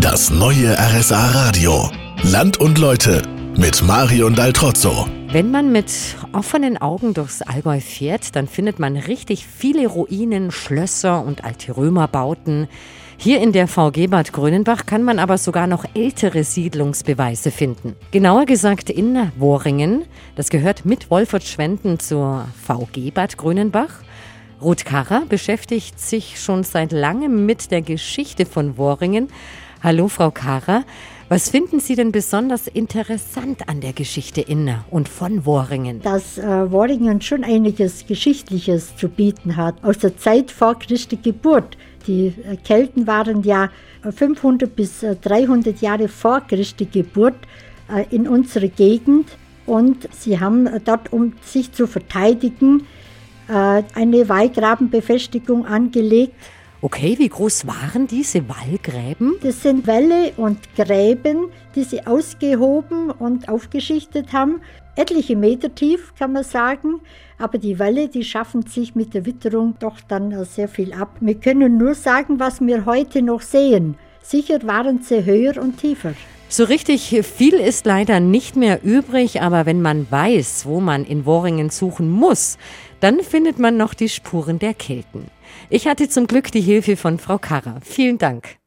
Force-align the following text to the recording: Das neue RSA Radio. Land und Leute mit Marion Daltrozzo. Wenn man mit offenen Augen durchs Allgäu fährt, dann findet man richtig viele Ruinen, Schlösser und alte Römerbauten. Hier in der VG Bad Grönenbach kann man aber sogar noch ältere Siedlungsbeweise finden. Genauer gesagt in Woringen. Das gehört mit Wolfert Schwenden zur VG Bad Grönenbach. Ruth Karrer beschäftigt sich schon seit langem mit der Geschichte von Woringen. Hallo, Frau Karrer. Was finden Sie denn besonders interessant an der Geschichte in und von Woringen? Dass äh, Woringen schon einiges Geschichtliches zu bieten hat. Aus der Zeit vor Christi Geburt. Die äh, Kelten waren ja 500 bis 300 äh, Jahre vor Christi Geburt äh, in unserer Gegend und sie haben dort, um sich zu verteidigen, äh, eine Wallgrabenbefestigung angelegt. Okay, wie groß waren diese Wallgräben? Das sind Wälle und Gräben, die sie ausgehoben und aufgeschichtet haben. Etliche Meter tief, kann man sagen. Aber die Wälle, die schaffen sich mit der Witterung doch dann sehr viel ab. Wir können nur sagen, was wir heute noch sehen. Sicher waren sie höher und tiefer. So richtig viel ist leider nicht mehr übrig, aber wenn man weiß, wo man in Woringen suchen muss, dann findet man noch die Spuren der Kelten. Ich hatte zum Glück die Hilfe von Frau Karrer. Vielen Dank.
Das 0.00 0.30
neue 0.30 0.78
RSA 0.78 1.26
Radio. 1.32 1.90
Land 2.22 2.58
und 2.58 2.78
Leute 2.78 3.20
mit 3.58 3.82
Marion 3.82 4.34
Daltrozzo. 4.34 5.06
Wenn 5.30 5.50
man 5.50 5.72
mit 5.72 5.92
offenen 6.32 6.78
Augen 6.78 7.12
durchs 7.12 7.42
Allgäu 7.42 7.80
fährt, 7.80 8.34
dann 8.34 8.48
findet 8.48 8.78
man 8.78 8.96
richtig 8.96 9.46
viele 9.46 9.86
Ruinen, 9.86 10.52
Schlösser 10.52 11.22
und 11.22 11.44
alte 11.44 11.76
Römerbauten. 11.76 12.66
Hier 13.18 13.42
in 13.42 13.52
der 13.52 13.68
VG 13.68 14.06
Bad 14.06 14.32
Grönenbach 14.32 14.86
kann 14.86 15.02
man 15.02 15.18
aber 15.18 15.36
sogar 15.36 15.66
noch 15.66 15.84
ältere 15.94 16.44
Siedlungsbeweise 16.44 17.50
finden. 17.50 17.94
Genauer 18.10 18.46
gesagt 18.46 18.88
in 18.88 19.30
Woringen. 19.36 20.06
Das 20.34 20.48
gehört 20.48 20.86
mit 20.86 21.10
Wolfert 21.10 21.44
Schwenden 21.44 21.98
zur 22.00 22.46
VG 22.66 23.10
Bad 23.10 23.36
Grönenbach. 23.36 24.00
Ruth 24.62 24.86
Karrer 24.86 25.24
beschäftigt 25.28 26.00
sich 26.00 26.40
schon 26.40 26.64
seit 26.64 26.92
langem 26.92 27.44
mit 27.44 27.70
der 27.70 27.82
Geschichte 27.82 28.46
von 28.46 28.78
Woringen. 28.78 29.28
Hallo, 29.82 30.08
Frau 30.08 30.30
Karrer. 30.30 30.84
Was 31.30 31.48
finden 31.48 31.80
Sie 31.80 31.94
denn 31.94 32.12
besonders 32.12 32.66
interessant 32.66 33.66
an 33.66 33.80
der 33.80 33.94
Geschichte 33.94 34.42
in 34.42 34.74
und 34.90 35.08
von 35.08 35.46
Woringen? 35.46 36.02
Dass 36.02 36.36
äh, 36.36 36.70
Woringen 36.70 37.22
schon 37.22 37.44
einiges 37.44 38.06
Geschichtliches 38.06 38.94
zu 38.96 39.08
bieten 39.08 39.56
hat. 39.56 39.82
Aus 39.82 39.96
der 39.96 40.18
Zeit 40.18 40.50
vor 40.50 40.78
Christi 40.78 41.16
Geburt. 41.16 41.78
Die 42.06 42.26
äh, 42.26 42.56
Kelten 42.62 43.06
waren 43.06 43.42
ja 43.42 43.70
500 44.02 44.76
bis 44.76 45.00
300 45.00 45.66
äh, 45.66 45.86
Jahre 45.86 46.08
vor 46.08 46.42
Christi 46.42 46.84
Geburt 46.84 47.36
äh, 47.88 48.04
in 48.14 48.28
unserer 48.28 48.68
Gegend 48.68 49.30
und 49.64 50.10
sie 50.12 50.38
haben 50.38 50.68
dort, 50.84 51.10
um 51.10 51.32
sich 51.42 51.72
zu 51.72 51.86
verteidigen, 51.86 52.86
äh, 53.48 53.82
eine 53.94 54.28
Wallgrabenbefestigung 54.28 55.64
angelegt. 55.64 56.34
Okay, 56.82 57.16
wie 57.18 57.28
groß 57.28 57.66
waren 57.66 58.06
diese 58.06 58.48
Wallgräben? 58.48 59.34
Das 59.42 59.62
sind 59.62 59.86
Wälle 59.86 60.32
und 60.38 60.74
Gräben, 60.76 61.50
die 61.74 61.82
sie 61.82 62.06
ausgehoben 62.06 63.10
und 63.10 63.50
aufgeschichtet 63.50 64.32
haben. 64.32 64.62
Etliche 64.96 65.36
Meter 65.36 65.74
tief, 65.74 66.14
kann 66.18 66.32
man 66.32 66.42
sagen. 66.42 67.02
Aber 67.36 67.58
die 67.58 67.78
Wälle, 67.78 68.08
die 68.08 68.24
schaffen 68.24 68.62
sich 68.62 68.94
mit 68.94 69.12
der 69.12 69.26
Witterung 69.26 69.74
doch 69.78 70.00
dann 70.08 70.42
sehr 70.46 70.68
viel 70.68 70.94
ab. 70.94 71.10
Wir 71.20 71.34
können 71.34 71.76
nur 71.76 71.94
sagen, 71.94 72.40
was 72.40 72.62
wir 72.62 72.86
heute 72.86 73.20
noch 73.20 73.42
sehen. 73.42 73.96
Sicher 74.22 74.58
waren 74.62 75.02
sie 75.02 75.22
höher 75.22 75.62
und 75.62 75.76
tiefer. 75.76 76.14
So 76.48 76.64
richtig 76.64 77.14
viel 77.22 77.54
ist 77.54 77.86
leider 77.86 78.18
nicht 78.18 78.56
mehr 78.56 78.82
übrig, 78.82 79.40
aber 79.40 79.66
wenn 79.66 79.82
man 79.82 80.10
weiß, 80.10 80.66
wo 80.66 80.80
man 80.80 81.04
in 81.04 81.24
Woringen 81.24 81.70
suchen 81.70 82.10
muss, 82.10 82.58
dann 83.00 83.20
findet 83.20 83.58
man 83.58 83.76
noch 83.76 83.94
die 83.94 84.08
Spuren 84.08 84.58
der 84.58 84.74
Kelten. 84.74 85.26
Ich 85.68 85.86
hatte 85.86 86.08
zum 86.08 86.26
Glück 86.26 86.52
die 86.52 86.60
Hilfe 86.60 86.96
von 86.96 87.18
Frau 87.18 87.38
Karrer. 87.38 87.80
Vielen 87.82 88.18
Dank. 88.18 88.59